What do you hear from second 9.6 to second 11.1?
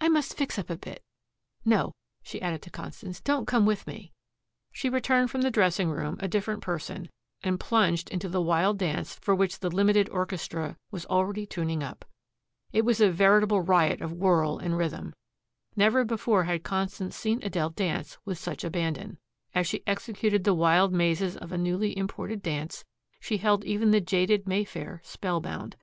limited orchestra was